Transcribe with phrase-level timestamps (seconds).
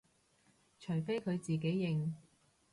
[0.79, 2.13] 除非佢自己認